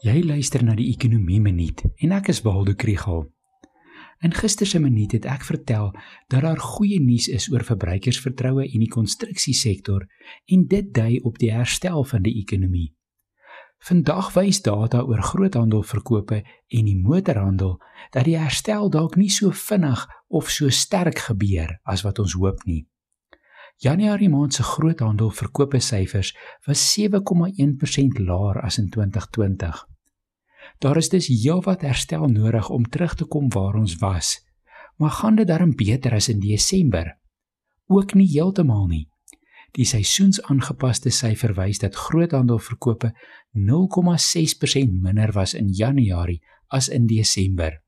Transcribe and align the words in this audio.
Jy 0.00 0.22
luister 0.24 0.62
na 0.64 0.72
die 0.72 0.86
Ekonomie 0.94 1.42
Minuut 1.44 1.82
en 2.00 2.12
ek 2.16 2.30
is 2.32 2.38
Waldo 2.40 2.72
Krügel. 2.72 3.26
In 4.24 4.32
gister 4.32 4.64
se 4.64 4.78
minuut 4.80 5.12
het 5.12 5.26
ek 5.28 5.44
vertel 5.44 5.90
dat 6.32 6.40
daar 6.40 6.60
goeie 6.60 6.96
nuus 7.04 7.26
is 7.28 7.50
oor 7.52 7.66
verbruikersvertroue 7.68 8.64
in 8.64 8.80
die 8.80 8.88
konstruksiesektor 8.88 10.06
en 10.48 10.64
dit 10.72 10.88
dui 10.96 11.18
op 11.20 11.36
die 11.42 11.52
herstel 11.52 12.00
van 12.08 12.24
die 12.24 12.32
ekonomie. 12.40 12.94
Vandag 13.84 14.32
wys 14.38 14.62
data 14.64 15.04
oor 15.04 15.20
groothandelverkope 15.20 16.40
en 16.48 16.88
die 16.88 16.96
motorhandel 16.96 17.76
dat 18.16 18.24
die 18.24 18.38
herstel 18.40 18.88
dalk 18.88 19.20
nie 19.20 19.28
so 19.28 19.52
vinnig 19.52 20.06
of 20.32 20.48
so 20.48 20.72
sterk 20.72 21.26
gebeur 21.28 21.76
as 21.84 22.08
wat 22.08 22.24
ons 22.24 22.40
hoop 22.40 22.64
nie. 22.64 22.86
Januarie 23.80 24.28
maand 24.28 24.52
se 24.52 24.62
groothandelverkope 24.62 25.78
syfers 25.80 26.34
was 26.66 26.80
7,1% 26.98 28.18
laer 28.20 28.60
as 28.60 28.76
in 28.78 28.90
2020. 28.92 29.78
Daar 30.78 30.96
is 30.96 31.08
dus 31.08 31.28
heelwat 31.32 31.80
herstel 31.80 32.26
nodig 32.28 32.68
om 32.68 32.84
terug 32.84 33.14
te 33.14 33.24
kom 33.24 33.48
waar 33.48 33.74
ons 33.80 33.96
was. 34.02 34.44
Maar 34.96 35.10
gaan 35.10 35.34
dit 35.34 35.48
darm 35.48 35.72
beter 35.76 36.12
as 36.12 36.28
in 36.28 36.40
Desember? 36.44 37.16
Ook 37.86 38.14
nie 38.14 38.28
heeltemal 38.28 38.86
nie. 38.86 39.08
Die 39.72 39.88
seisoensaangepaste 39.88 41.08
syfer 41.10 41.56
wys 41.56 41.80
dat 41.80 41.96
groothandelverkope 41.96 43.14
0,6% 43.56 44.92
minder 45.00 45.32
was 45.32 45.54
in 45.54 45.72
Januarie 45.72 46.42
as 46.68 46.88
in 46.88 47.06
Desember. 47.06 47.80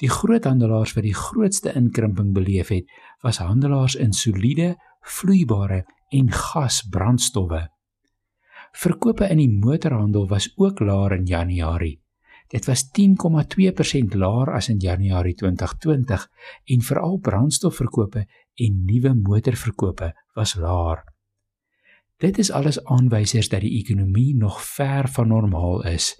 Die 0.00 0.10
groothandelaars 0.10 0.96
wat 0.96 1.04
die 1.06 1.14
grootste 1.14 1.74
inkrimping 1.76 2.32
beleef 2.34 2.72
het, 2.72 2.88
was 3.22 3.38
handelaars 3.38 3.94
in 3.94 4.12
soliede, 4.12 4.74
vloeibare 5.04 5.84
en 6.08 6.30
gasbrandstowwe. 6.32 7.68
Verkope 8.74 9.28
in 9.30 9.38
die 9.38 9.50
motorhandel 9.50 10.26
was 10.28 10.50
ook 10.56 10.80
laer 10.80 11.12
in 11.18 11.26
Januarie. 11.30 12.00
Dit 12.50 12.66
was 12.66 12.84
10,2% 12.98 14.16
laer 14.18 14.52
as 14.52 14.68
in 14.68 14.78
Januarie 14.78 15.34
2020 15.34 16.26
en 16.64 16.80
veral 16.80 17.18
brandstofverkope 17.18 18.26
en 18.54 18.84
nuwe 18.84 19.14
motorverkope 19.14 20.12
was 20.34 20.54
laer. 20.54 21.04
Dit 22.18 22.38
is 22.38 22.50
alles 22.50 22.78
aanwysers 22.84 23.48
dat 23.48 23.64
die 23.64 23.78
ekonomie 23.80 24.36
nog 24.36 24.60
ver 24.62 25.08
van 25.08 25.28
normaal 25.28 25.82
is. 25.84 26.14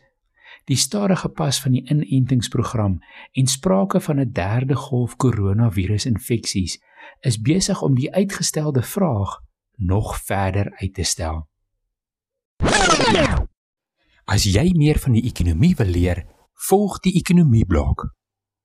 Die 0.65 0.77
stadige 0.77 1.29
pas 1.29 1.61
van 1.61 1.73
die 1.73 1.85
inentingsprogram 1.85 2.99
en 3.33 3.47
sprake 3.47 4.01
van 4.01 4.21
'n 4.21 4.33
derde 4.33 4.77
golf 4.77 5.17
koronavirusinfeksies 5.17 6.81
is 7.21 7.41
besig 7.41 7.83
om 7.83 7.95
die 7.95 8.15
uitgestelde 8.15 8.83
vraag 8.83 9.41
nog 9.77 10.17
verder 10.25 10.73
uit 10.77 10.95
te 10.95 11.03
stel. 11.03 11.49
As 14.25 14.45
jy 14.45 14.73
meer 14.73 14.99
van 14.99 15.13
die 15.13 15.25
ekonomie 15.25 15.75
wil 15.77 15.87
leer, 15.87 16.25
volg 16.53 17.01
die 17.01 17.13
ekonomie 17.13 17.67
blok. 17.67 18.15